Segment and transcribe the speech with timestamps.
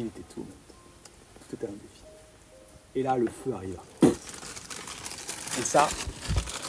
[0.00, 0.46] il était tout.
[1.48, 2.02] Tout était un défi.
[2.94, 3.82] Et là, le feu arriva.
[4.02, 5.88] Et ça,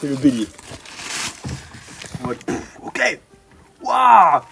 [0.00, 0.46] c'est le bélier.
[2.46, 3.20] Pff, ok,
[3.82, 4.42] waouh,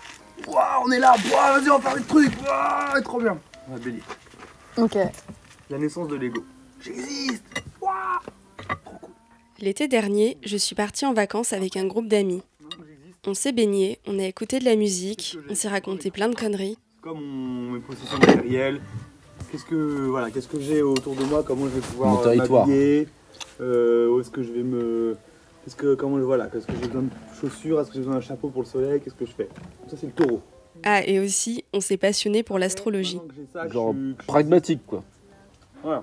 [0.46, 3.38] waouh, on est là, waouh, vas-y, on va faire des trucs, waouh, trop bien.
[3.68, 4.02] Ouais, bélier.
[4.76, 4.96] Ok.
[5.68, 6.44] La naissance de Lego.
[6.80, 7.42] J'existe,
[7.80, 8.20] waouh,
[8.84, 9.10] trop cool.
[9.58, 12.42] L'été dernier, je suis partie en vacances avec un groupe d'amis.
[13.26, 16.78] On s'est baigné, on a écouté de la musique, on s'est raconté plein de conneries.
[17.00, 18.80] Comme mon, mes possessions matérielles,
[19.50, 23.08] qu'est-ce que voilà, qu'est-ce que j'ai autour de moi, comment je vais pouvoir euh, m'habiller,
[23.60, 25.16] euh, où est-ce que je vais me,
[25.64, 28.14] qu'est-ce que comment je voilà, qu'est-ce que j'ai besoin de chaussures, est-ce que j'ai besoin
[28.14, 29.48] d'un chapeau pour le soleil, qu'est-ce que je fais?
[29.88, 30.40] Ça c'est le taureau.
[30.84, 33.16] Ah, et aussi, on s'est passionné pour l'astrologie.
[33.16, 35.02] Genre je suis- que je suis- pragmatique, quoi.
[35.82, 36.02] Voilà.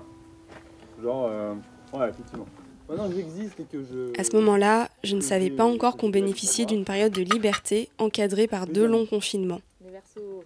[1.00, 1.54] Genre, euh,
[1.92, 2.46] ouais, effectivement.
[2.88, 4.20] Maintenant que j'existe et que je.
[4.20, 8.46] À ce moment-là, je ne savais pas encore qu'on bénéficiait d'une période de liberté encadrée
[8.48, 9.60] par deux longs confinements.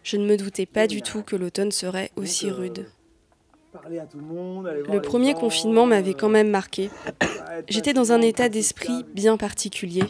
[0.02, 2.86] Je ne me doutais pas du tout que l'automne serait aussi euh, rude.
[3.84, 6.90] Le premier confinement m'avait euh, quand même marqué.
[7.68, 10.04] J'étais dans un état d'esprit bien particulier.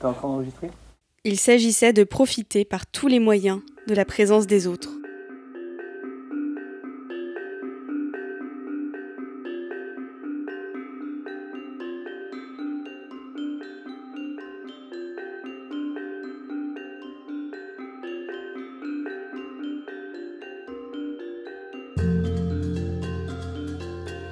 [0.00, 0.70] D'enregistrer?
[1.24, 4.90] Il s'agissait de profiter par tous les moyens de la présence des autres.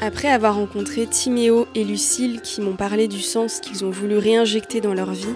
[0.02, 4.80] Après avoir rencontré Timéo et Lucille qui m'ont parlé du sens qu'ils ont voulu réinjecter
[4.80, 5.34] dans leur vie,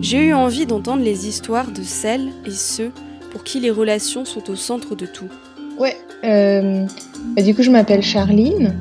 [0.00, 2.92] j'ai eu envie d'entendre les histoires de celles et ceux
[3.32, 5.28] pour qui les relations sont au centre de tout.
[5.78, 5.96] Ouais.
[6.22, 6.86] euh,
[7.34, 8.72] bah, du coup, je m'appelle Charline.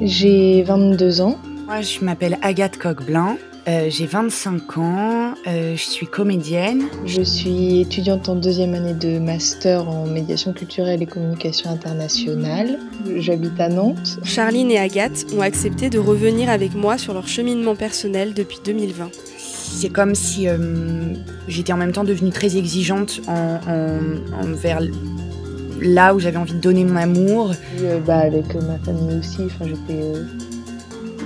[0.00, 1.38] J'ai 22 ans.
[1.66, 3.36] Moi, je m'appelle Agathe Coqueblanc,
[3.68, 6.84] euh, j'ai 25 ans, euh, je suis comédienne.
[7.04, 12.78] Je suis étudiante en deuxième année de master en médiation culturelle et communication internationale.
[13.18, 14.18] J'habite à Nantes.
[14.24, 19.10] Charline et Agathe ont accepté de revenir avec moi sur leur cheminement personnel depuis 2020.
[19.36, 20.56] C'est comme si euh,
[21.46, 24.80] j'étais en même temps devenue très exigeante en, en- envers
[25.80, 27.52] là où j'avais envie de donner mon amour.
[27.82, 29.42] Euh, bah, avec ma famille aussi.
[29.44, 30.24] Enfin, j'étais, euh,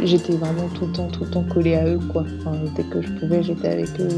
[0.04, 2.24] j'étais vraiment tout le temps, tout le temps collée à eux, quoi.
[2.40, 4.08] Enfin, dès que je pouvais, j'étais avec eux.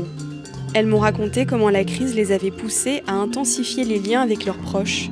[0.75, 4.59] Elles m'ont raconté comment la crise les avait poussées à intensifier les liens avec leurs
[4.59, 5.11] proches,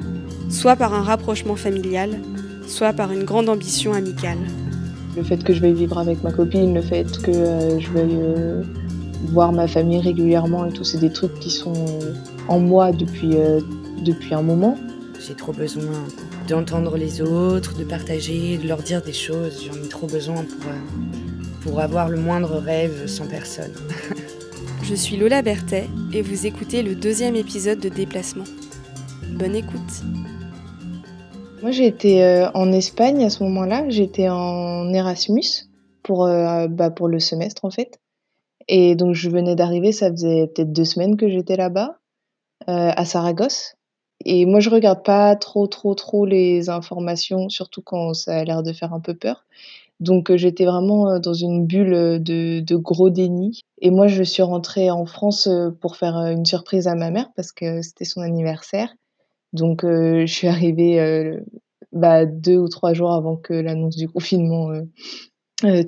[0.48, 2.10] soit par un rapprochement familial,
[2.66, 4.38] soit par une grande ambition amicale.
[5.16, 8.18] Le fait que je veuille vivre avec ma copine, le fait que euh, je veuille
[8.18, 8.62] euh,
[9.28, 12.14] voir ma famille régulièrement et tout, c'est des trucs qui sont euh,
[12.48, 13.36] en moi depuis,
[14.04, 14.76] depuis un moment.
[15.20, 15.84] J'ai trop besoin
[16.46, 19.66] d'entendre les autres, de partager, de leur dire des choses.
[19.66, 23.72] J'en ai trop besoin pour, euh, pour avoir le moindre rêve sans personne.
[24.82, 28.44] Je suis Lola Berthet et vous écoutez le deuxième épisode de Déplacement.
[29.30, 30.02] Bonne écoute.
[31.62, 33.88] Moi, j'étais euh, en Espagne à ce moment-là.
[33.88, 35.68] J'étais en Erasmus
[36.02, 38.00] pour, euh, bah, pour le semestre, en fait.
[38.66, 41.98] Et donc, je venais d'arriver, ça faisait peut-être deux semaines que j'étais là-bas,
[42.68, 43.76] euh, à Saragosse.
[44.24, 48.62] Et moi, je regarde pas trop, trop, trop les informations, surtout quand ça a l'air
[48.62, 49.44] de faire un peu peur.
[50.02, 53.60] Donc, euh, j'étais vraiment euh, dans une bulle euh, de, gros déni.
[53.80, 55.48] Et moi, je suis rentrée en France
[55.80, 58.92] pour faire une surprise à ma mère parce que c'était son anniversaire.
[59.52, 61.38] Donc, je suis arrivée
[61.92, 64.70] bah, deux ou trois jours avant que l'annonce du confinement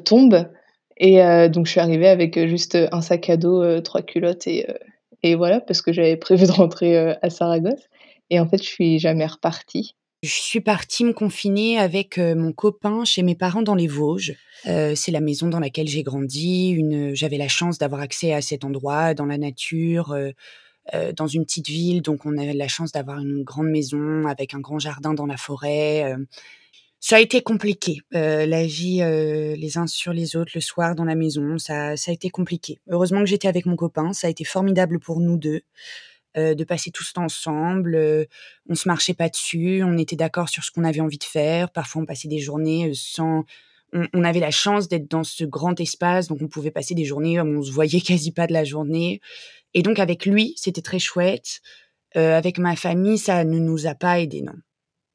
[0.04, 0.48] tombe.
[0.98, 1.16] Et
[1.48, 4.66] donc, je suis arrivée avec juste un sac à dos, trois culottes et,
[5.22, 7.88] et voilà, parce que j'avais prévu de rentrer à Saragosse.
[8.30, 9.94] Et en fait, je suis jamais repartie.
[10.22, 14.34] Je suis partie me confiner avec euh, mon copain chez mes parents dans les Vosges.
[14.66, 16.70] Euh, c'est la maison dans laquelle j'ai grandi.
[16.70, 20.30] Une, j'avais la chance d'avoir accès à cet endroit, dans la nature, euh,
[20.94, 22.00] euh, dans une petite ville.
[22.00, 25.36] Donc, on avait la chance d'avoir une grande maison avec un grand jardin dans la
[25.36, 26.04] forêt.
[26.04, 26.24] euh.
[27.00, 28.00] ça a été compliqué.
[28.14, 31.98] Euh, la vie euh, les uns sur les autres le soir dans la maison, ça,
[31.98, 32.80] ça a été compliqué.
[32.88, 34.14] Heureusement que j'étais avec mon copain.
[34.14, 35.60] Ça a été formidable pour nous deux.
[36.36, 37.94] Euh, de passer tout ce temps ensemble.
[37.94, 38.24] euh,
[38.68, 41.70] on se marchait pas dessus, on était d'accord sur ce qu'on avait envie de faire.
[41.70, 43.44] Parfois, on passait des journées euh, sans.
[43.92, 47.40] On, avait la chance d'être dans ce grand espace, donc on pouvait passer des journées
[47.40, 49.20] où on se voyait quasi pas de la journée.
[49.74, 51.60] Et donc, avec lui, c'était très chouette.
[52.16, 54.54] Euh, avec ma famille, ça ne nous a pas aidés, non.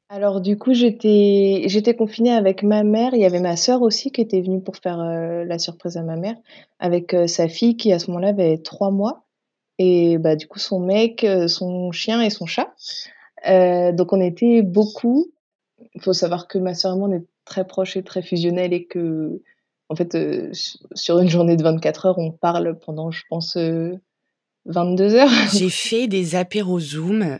[0.08, 3.12] Alors du coup, j'étais confinée avec ma mère.
[3.12, 6.16] Il y avait ma sœur aussi qui était venue pour faire la surprise à ma
[6.16, 6.34] mère
[6.80, 9.26] avec sa fille qui à ce moment-là avait trois mois
[9.82, 12.74] et bah du coup son mec, euh, son chien et son chat.
[13.48, 15.32] Euh, donc on était beaucoup.
[15.94, 18.74] Il faut savoir que ma sœur et moi on est très proches et très fusionnels
[18.74, 19.40] et que
[19.88, 20.50] en fait euh,
[20.92, 23.98] sur une journée de 24 heures on parle pendant je pense euh,
[24.66, 25.30] 22 heures.
[25.54, 27.38] J'ai fait des apéros Zoom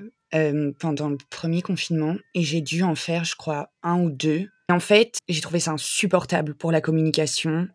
[0.79, 4.49] pendant le premier confinement et j'ai dû en faire, je crois, un ou deux.
[4.69, 7.67] Et en fait, j'ai trouvé ça insupportable pour la communication.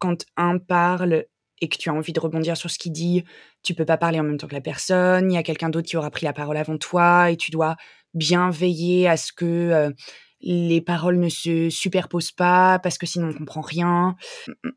[0.00, 1.26] Quand un parle
[1.60, 3.24] et que tu as envie de rebondir sur ce qu'il dit,
[3.62, 5.30] tu peux pas parler en même temps que la personne.
[5.30, 7.76] Il y a quelqu'un d'autre qui aura pris la parole avant toi et tu dois
[8.14, 9.92] bien veiller à ce que
[10.40, 14.16] les paroles ne se superposent pas parce que sinon on comprend rien.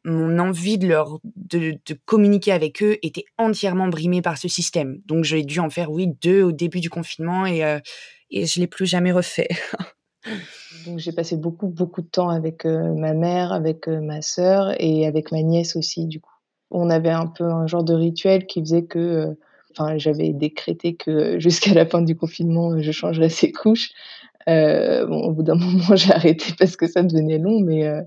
[0.04, 5.02] Mon envie de leur de, communiquer avec eux était entièrement brimée par ce système.
[5.06, 7.80] Donc j'ai dû en faire oui deux au début du confinement et euh,
[8.32, 9.50] et je l'ai plus jamais refait.
[10.86, 14.74] Donc j'ai passé beaucoup beaucoup de temps avec euh, ma mère, avec euh, ma sœur
[14.80, 16.31] et avec ma nièce aussi du coup.
[16.72, 19.36] On avait un peu un genre de rituel qui faisait que
[19.72, 23.92] enfin j'avais décrété que jusqu'à la fin du confinement je changerais ses couches
[24.50, 28.02] euh, bon, au bout d'un moment, j'ai arrêté parce que ça devenait long, mais, euh,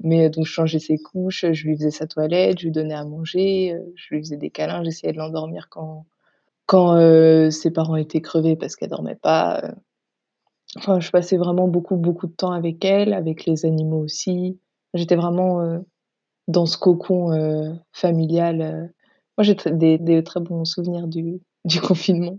[0.00, 3.04] mais donc je changeais ses couches, je lui faisais sa toilette, je lui donnais à
[3.04, 6.06] manger, euh, je lui faisais des câlins, j'essayais de l'endormir quand,
[6.66, 6.96] quand
[7.50, 9.74] ses parents étaient crevés parce qu'elle dormait pas.
[10.76, 14.58] Enfin, je passais vraiment beaucoup, beaucoup de temps avec elle, avec les animaux aussi.
[14.94, 15.82] J'étais vraiment
[16.50, 18.92] dans ce cocon familial.
[19.38, 19.56] Moi, j'ai
[19.98, 21.06] des, très bons souvenirs
[21.64, 22.38] du, confinement.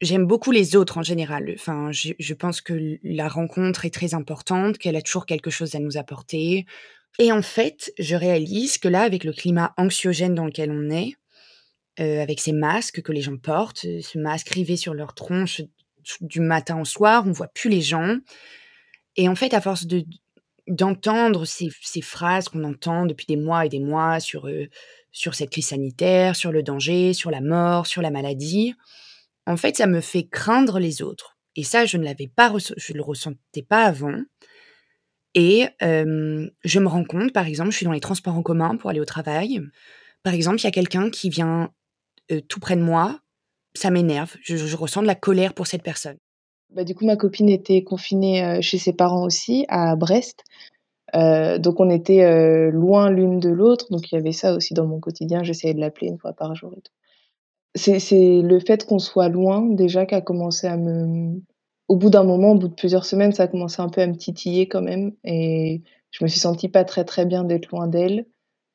[0.00, 1.52] J'aime beaucoup les autres en général.
[1.54, 5.78] Enfin, je, pense que la rencontre est très importante, qu'elle a toujours quelque chose à
[5.78, 6.66] nous apporter.
[7.18, 11.12] Et en fait, je réalise que là, avec le climat anxiogène dans lequel on est,
[12.00, 15.60] euh, avec ces masques que les gens portent, ce masque rivé sur leur tronche
[16.22, 18.16] du matin au soir, on voit plus les gens.
[19.16, 20.04] Et en fait, à force de
[20.68, 21.70] d'entendre ces,
[22.00, 24.68] phrases qu'on entend depuis des mois et des mois sur euh,
[25.12, 28.74] sur cette crise sanitaire, sur le danger, sur la mort, sur la maladie,
[29.46, 31.36] en fait, ça me fait craindre les autres.
[31.56, 34.22] Et ça, je ne l'avais pas, je le ressentais pas avant.
[35.34, 38.90] Et je me rends compte, par exemple, je suis dans les transports en commun pour
[38.90, 39.60] aller au travail.
[40.22, 41.72] Par exemple, il y a quelqu'un qui vient
[42.48, 43.20] tout près de moi.
[43.74, 44.36] Ça m'énerve.
[44.42, 46.18] Je, ressens de la colère pour cette personne.
[46.74, 50.44] Bah, du coup, ma copine était confinée chez ses parents aussi, à Brest.
[51.14, 53.86] donc, on était loin l'une de l'autre.
[53.90, 55.42] Donc, il y avait ça aussi dans mon quotidien.
[55.42, 56.92] J'essayais de l'appeler une fois par jour et tout.
[57.74, 61.40] C'est le fait qu'on soit loin déjà qui a commencé à me
[61.90, 64.06] au bout d'un moment, au bout de plusieurs semaines, ça a commencé un peu à
[64.06, 65.82] me titiller quand même et
[66.12, 68.26] je me suis sentie pas très, très bien d'être loin d'elle,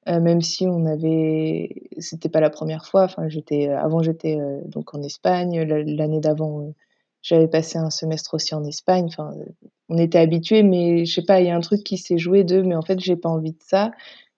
[0.09, 4.59] euh, même si on avait c'était pas la première fois, enfin j'étais avant j'étais, euh,
[4.65, 6.73] donc en Espagne, l'année d'avant, euh,
[7.27, 9.33] j'avais passé un semestre aussi en Espagne, enfin,
[9.89, 12.43] on était habitués mais je sais pas, il y a un truc qui s'est joué
[12.43, 13.89] de: «Mais en fait, j'ai pas envie de ça».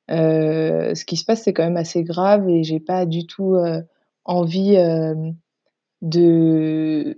[0.10, 3.58] ce qui se passe, c'est quand même assez grave et j'ai pas du tout,
[4.24, 4.78] envie
[6.02, 7.18] de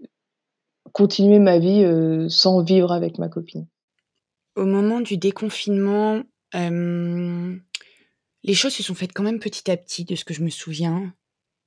[0.92, 1.86] continuer ma vie
[2.30, 3.68] sans vivre avec ma copine.
[4.56, 6.24] Au moment du déconfinement,
[6.56, 10.50] les choses se sont faites quand même petit à petit de ce que je me
[10.50, 11.14] souviens.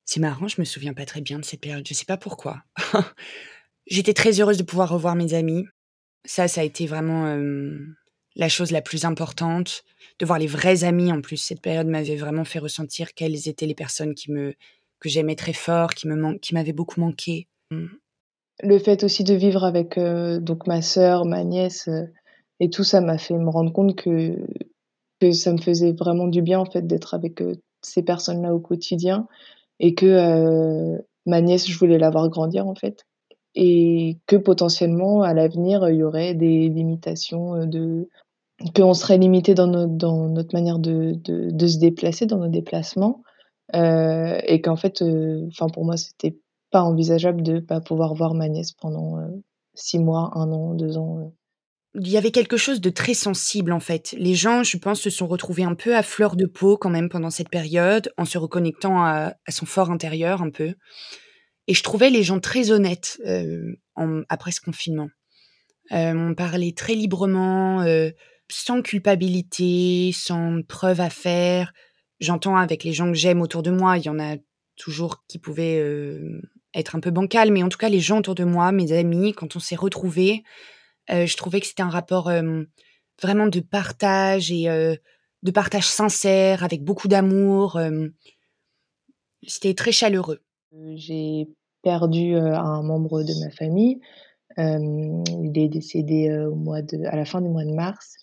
[0.05, 2.65] C'est marrant, je me souviens pas très bien de cette période, je sais pas pourquoi.
[3.87, 5.65] J'étais très heureuse de pouvoir revoir mes amis.
[6.25, 7.37] Ça, ça a été vraiment
[8.37, 9.83] la chose la plus importante.
[10.19, 11.37] De voir les vrais amis en plus.
[11.37, 16.07] Cette période m'avait vraiment fait ressentir quelles étaient les personnes que j'aimais très fort, qui
[16.55, 17.49] m'avait beaucoup manqué.
[17.71, 17.87] Mmh.
[18.63, 21.89] Le fait aussi de vivre avec donc ma sœur, ma nièce
[22.61, 24.37] et tout ça m'a fait me rendre compte que
[25.21, 27.43] que ça me faisait vraiment du bien en fait d'être avec
[27.81, 29.27] ces personnes-là au quotidien
[29.81, 33.05] et que ma nièce je voulais la voir grandir en fait
[33.55, 38.09] et que potentiellement à l'avenir il y aurait des limitations de
[38.75, 43.23] qu'on serait limité dans notre, manière de, de, se déplacer dans nos déplacements
[43.75, 46.37] euh, et qu'en fait, euh, enfin pour moi, c'était
[46.71, 49.29] pas envisageable de pas pouvoir voir ma nièce pendant euh,
[49.75, 51.33] six mois, un an, deux ans.
[51.95, 54.15] Il y avait quelque chose de très sensible en fait.
[54.19, 57.09] Les gens, je pense, se sont retrouvés un peu à fleur de peau quand même
[57.09, 60.75] pendant cette période, en se reconnectant à, son fort intérieur un peu.
[61.69, 63.21] Et je trouvais les gens très honnêtes
[63.95, 65.09] en, après ce confinement.
[65.91, 67.85] on parlait très librement,
[68.51, 71.73] sans culpabilité, sans preuve à faire
[72.23, 74.37] j'entends avec les gens que j'aime autour de moi, il y en a
[74.77, 76.41] toujours qui pouvaient euh,
[76.73, 79.35] être un peu bancal, mais en tout cas, les gens autour de moi, mes amis,
[79.35, 80.43] quand on s'est retrouvés,
[81.11, 82.63] euh, je trouvais que c'était un rapport euh,
[83.21, 84.65] vraiment de partage et
[85.43, 87.79] de partage sincère, avec beaucoup d'amour.
[89.47, 90.41] c'était très chaleureux.
[90.95, 91.49] J'ai
[91.83, 94.01] perdu un membre de ma famille.
[94.57, 98.23] il est décédé au mois de, à la fin du mois de mars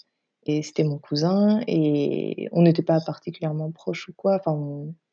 [0.62, 4.36] c'était mon cousin et on n'était pas particulièrement proches ou quoi.
[4.36, 4.54] Enfin,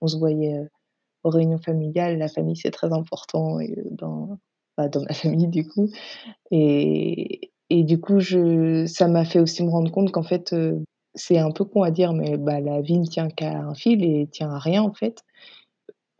[0.00, 0.66] on, se voyait
[1.24, 2.18] aux réunions familiales.
[2.18, 3.58] La famille, c'est très important
[3.90, 4.38] dans,
[4.76, 5.90] bah, dans ma famille, du coup.
[6.50, 10.54] Et, et du coup, je, ça m'a fait aussi me rendre compte qu'en fait,
[11.14, 14.04] c'est un peu con à dire, mais bah, la vie ne tient qu'à un fil
[14.04, 15.22] et tient à rien, en fait.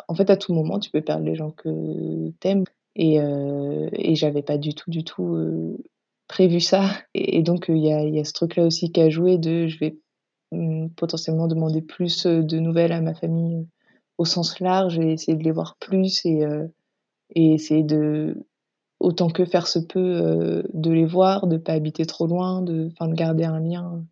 [0.09, 2.65] En fait, à tout moment, tu peux perdre les gens que t'aimes.
[2.95, 5.79] Et, euh, et j'avais pas du tout, du tout
[6.29, 6.91] prévu ça.
[7.15, 9.79] Et, donc, il y a, y a ce truc-là aussi qui a joué de je
[9.79, 9.99] vais
[10.53, 13.67] mmh, potentiellement demander plus de nouvelles à ma famille
[14.19, 16.43] au sens large et essayer de les voir plus et,
[17.35, 18.47] et essayer de,
[19.01, 23.15] autant que faire se peut, de les voir, de pas habiter trop loin, de, de
[23.15, 24.05] garder un lien.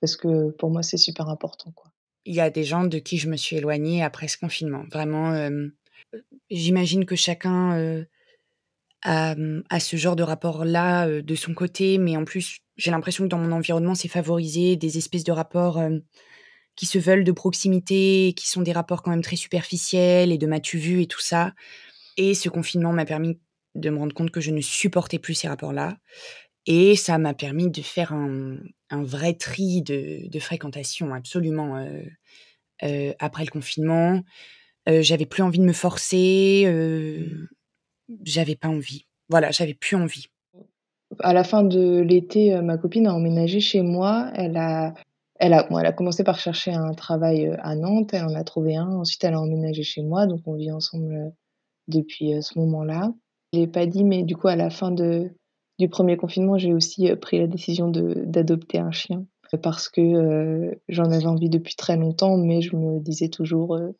[0.00, 1.72] Parce que pour moi, c'est super important.
[1.72, 1.90] Quoi.
[2.24, 4.84] Il y a des gens de qui je me suis éloignée après ce confinement.
[4.90, 5.50] Vraiment,
[6.50, 8.06] j'imagine que chacun
[9.02, 9.34] a,
[9.68, 13.38] a, ce genre de rapport-là de son côté, mais en plus, j'ai l'impression que dans
[13.38, 15.82] mon environnement, c'est favorisé des espèces de rapports
[16.76, 20.46] qui se veulent de proximité, qui sont des rapports quand même très superficiels et de
[20.46, 21.52] m'as-tu vu et tout ça.
[22.16, 23.38] Et ce confinement m'a permis
[23.74, 25.98] de me rendre compte que je ne supportais plus ces rapports-là.
[26.66, 28.58] Et ça m'a permis de faire un,
[28.90, 31.84] vrai tri de, fréquentation, absolument.
[32.80, 34.22] Après le confinement,
[34.86, 36.64] j'avais plus envie de me forcer,
[38.22, 39.06] j'avais pas envie.
[39.28, 40.26] Voilà, j'avais plus envie.
[41.20, 44.30] À la fin de l'été, ma copine a emménagé chez moi.
[44.34, 44.94] Elle a,
[45.36, 48.14] elle a, elle a commencé par chercher un travail à Nantes.
[48.14, 48.88] Elle en a trouvé un.
[48.88, 50.26] Ensuite, elle a emménagé chez moi.
[50.26, 51.32] Donc, on vit ensemble
[51.88, 53.12] depuis ce moment-là.
[53.52, 55.30] Je l'ai pas dit, mais du coup, à la fin de,
[55.78, 59.26] du premier confinement, j'ai aussi euh, pris la décision d'adopter un chien
[59.62, 63.90] parce que euh, j'en avais envie depuis très longtemps, mais je me disais toujours euh,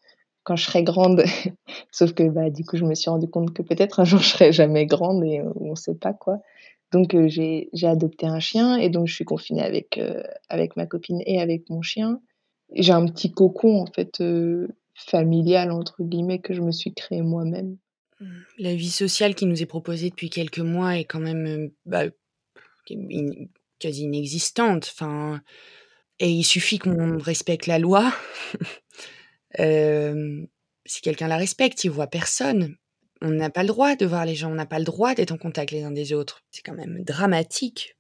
[0.43, 1.23] quand je serai grande.
[1.93, 4.29] Sauf que bah, du coup, je me suis rendu compte que peut-être un jour je
[4.29, 6.39] serai jamais grande et on ne sait pas quoi.
[6.93, 10.01] Donc j'ai adopté un chien et donc je suis confinée avec,
[10.49, 12.21] avec ma copine et avec mon chien.
[12.73, 14.23] J'ai un petit cocon en fait
[14.95, 17.79] familial entre guillemets que je me suis créé moi-même.
[18.59, 22.05] La vie sociale qui nous est proposée depuis quelques mois est quand même euh, bah,
[23.79, 24.91] quasi inexistante.
[24.93, 25.41] Enfin,
[26.19, 28.13] et il suffit qu'on respecte la loi.
[29.59, 30.45] euh,
[30.87, 32.77] si quelqu'un la respecte, il voit personne.
[33.21, 35.33] On n'a pas le droit de voir les gens, on n'a pas le droit d'être
[35.33, 36.43] en contact les uns des autres.
[36.51, 37.97] C'est quand même dramatique.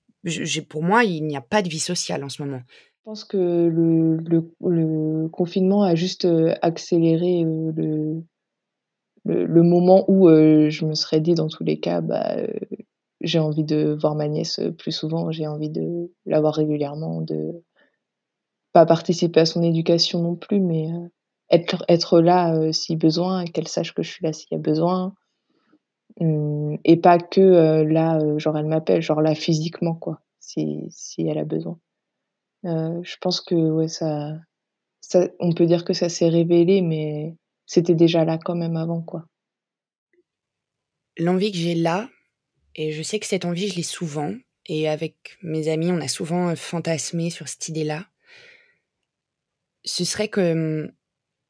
[0.68, 2.60] pour moi, il n'y a pas de vie sociale en ce moment.
[3.04, 8.22] Je pense que le, le, le confinement a juste euh, accéléré euh,
[9.24, 12.46] le, le, moment où euh, je me serais dit dans tous les cas, bah, euh,
[13.20, 17.62] j'ai envie de voir ma nièce plus souvent, j'ai envie de la voir régulièrement, de
[18.72, 21.08] pas participer à son éducation non plus, mais euh,
[21.50, 25.14] être, être là si besoin, qu'elle sache que je suis là s'il y a besoin.
[26.20, 31.38] Hum, et pas que là, genre elle m'appelle, genre là physiquement, quoi, si, si elle
[31.38, 31.78] a besoin.
[32.64, 34.32] je pense que ouais, ça,
[35.00, 39.02] ça, on peut dire que ça s'est révélé, mais c'était déjà là quand même avant,
[39.02, 39.26] quoi.
[41.16, 42.10] L'envie que j'ai là,
[42.74, 44.34] et je sais que cette envie, je l'ai souvent,
[44.66, 48.06] et avec mes amis, on a souvent euh, fantasmé sur cette idée-là,
[49.84, 50.52] ce serait que
[50.84, 50.92] hum,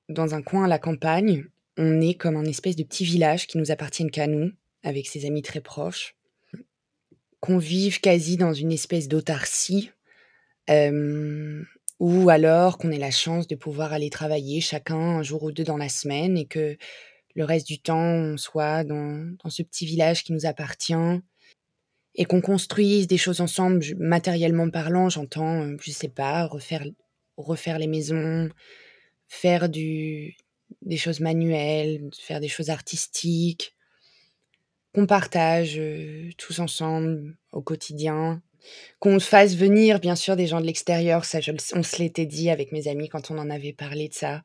[0.09, 3.59] dans un coin à la campagne, on est comme un espèce de petit village qui
[3.59, 4.53] nous appartienne qu'à nous,
[4.83, 6.15] avec ses amis très proches,
[7.41, 9.91] qu'on vive quasi dans une espèce d'autarcie,
[10.71, 11.63] euh,
[12.05, 15.65] ou alors qu'on ait la chance de pouvoir aller travailler chacun un jour ou deux
[15.65, 16.77] dans la semaine et que
[17.35, 20.93] le reste du temps on soit dans, dans ce petit village qui nous appartient
[22.15, 26.85] et qu'on construise des choses ensemble, matériellement parlant, j'entends, euh, je sais pas, refaire,
[27.39, 28.51] refaire les maisons,
[29.27, 30.37] faire du,
[30.83, 33.75] des choses manuelles, faire des choses artistiques,
[34.95, 38.43] qu'on partage euh, tous ensemble au quotidien,
[38.99, 41.25] qu'on fasse venir, bien sûr, des gens de l'extérieur.
[41.25, 41.39] Ça,
[41.75, 44.43] on se l'était dit avec mes amis quand on en avait parlé de ça.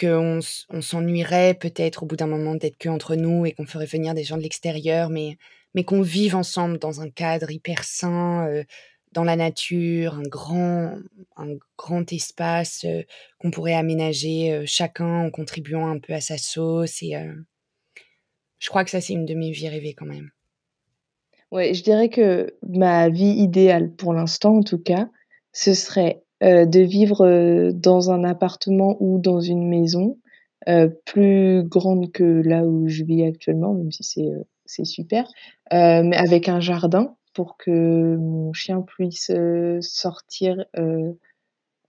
[0.00, 0.40] Qu'on
[0.70, 4.14] on s'ennuierait peut-être au bout d'un moment d'être que entre nous et qu'on ferait venir
[4.14, 5.36] des gens de l'extérieur, mais,
[5.74, 8.64] mais qu'on vive ensemble dans un cadre hyper sain, euh,
[9.12, 10.96] dans la nature, un grand,
[11.36, 13.02] un grand espace euh,
[13.38, 17.02] qu'on pourrait aménager euh, chacun en contribuant un peu à sa sauce.
[17.02, 17.14] Et
[18.58, 20.30] je crois que ça, c'est une de mes vies rêvées quand même.
[21.52, 25.10] Ouais, je dirais que ma vie idéale, pour l'instant en tout cas,
[25.52, 30.18] ce serait euh, de vivre euh, dans un appartement ou dans une maison
[30.68, 34.02] euh, plus grande que là où je vis actuellement, même si
[34.64, 35.28] c'est super,
[35.70, 39.30] mais avec un jardin pour que mon chien puisse
[39.82, 40.64] sortir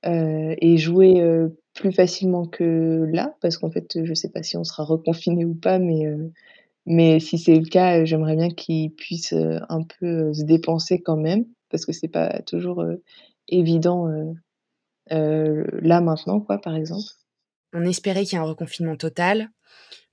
[0.04, 4.84] et jouer plus facilement que là, parce qu'en fait, je sais pas si on sera
[4.84, 6.06] reconfiné ou pas, mais
[6.86, 10.44] mais si c'est le cas, euh, j'aimerais bien qu'ils puissent, euh, un peu, euh, se
[10.44, 12.86] dépenser quand même, parce que c'est pas toujours,
[13.48, 14.08] évident,
[15.10, 17.04] là, maintenant, quoi, par exemple.
[17.74, 19.50] On espérait qu'il y ait un reconfinement total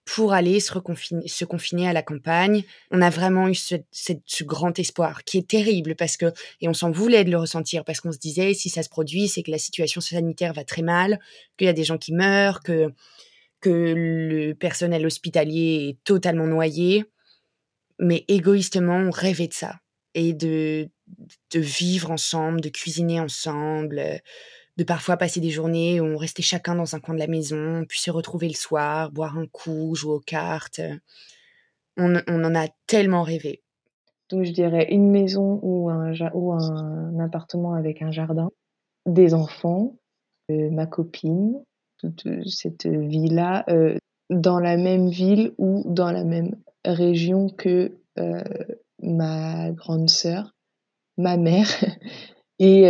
[0.07, 2.65] pour aller se, confiner à la campagne.
[2.91, 6.75] On a vraiment eu ce, ce, grand espoir qui est terrible parce que, et on
[6.75, 9.51] s'en voulait de le ressentir parce qu'on se disait, si ça se produit, c'est que
[9.51, 11.21] la situation sanitaire va très mal,
[11.59, 12.93] qu'il y a des gens qui meurent, que
[13.61, 17.05] que le personnel hospitalier est totalement noyé.
[17.99, 19.81] mais égoïstement, on rêvait de ça
[20.15, 20.89] et de,
[21.53, 24.21] de vivre ensemble, de cuisiner ensemble,
[24.77, 27.85] de parfois passer des journées où on restait chacun dans un coin de la maison,
[27.87, 30.81] puis se retrouver le soir, boire un coup, jouer aux cartes.
[31.97, 33.63] On, on en a tellement rêvé.
[34.31, 38.51] Donc je dirais une maison ou un, ou un appartement avec un jardin,
[39.07, 39.97] des enfants,
[40.51, 41.63] euh, ma copine,
[42.47, 43.97] cette vie-là, euh,
[44.31, 48.43] dans la même ville ou dans la même région que euh,
[49.03, 50.55] ma grande sœur,
[51.17, 51.69] ma mère
[52.59, 52.83] et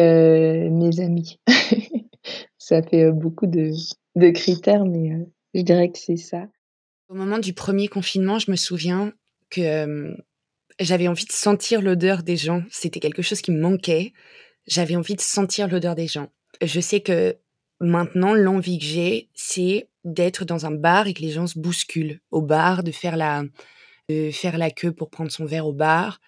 [0.70, 1.38] mes amis.
[2.58, 3.70] ça fait beaucoup de,
[4.16, 6.46] de critères, mais je dirais que c'est ça.
[7.08, 9.12] Au moment du premier confinement, je me souviens
[9.50, 10.16] que
[10.80, 12.62] j'avais envie de sentir l'odeur des gens.
[12.70, 14.12] C'était quelque chose qui me manquait.
[14.66, 16.28] J'avais envie de sentir l'odeur des gens.
[16.62, 17.36] Je sais que
[17.80, 22.20] maintenant, l'envie que j'ai, c'est d'être dans un bar et que les gens se bousculent
[22.30, 23.44] au bar, de faire la,
[24.08, 26.20] de faire la queue pour prendre son verre au bar.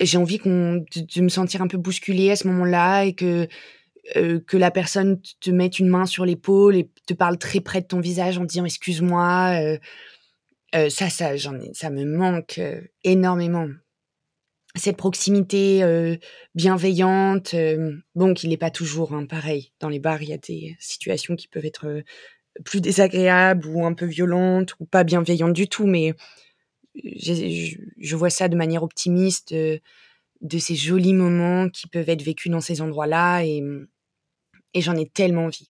[0.00, 3.46] J'ai envie qu'on, de, me sentir un peu bousculée à ce moment-là et que,
[4.16, 7.80] euh, que la personne te mette une main sur l'épaule et te parle très près
[7.82, 9.60] de ton visage en disant excuse-moi.
[9.62, 9.78] Euh,
[10.74, 12.60] euh, ça, ça, j'en ça me manque
[13.02, 13.68] énormément.
[14.76, 16.16] Cette proximité euh,
[16.54, 17.54] bienveillante,
[18.14, 19.72] bon, qu'il n'est pas toujours hein, pareil.
[19.80, 22.02] Dans les bars, il y a des situations qui peuvent être
[22.64, 26.14] plus désagréables ou un peu violentes ou pas bienveillantes du tout, mais
[27.04, 32.50] je, je vois ça de manière optimiste, de ces jolis moments qui peuvent être vécus
[32.50, 33.62] dans ces endroits-là et,
[34.74, 35.69] et j'en ai tellement envie.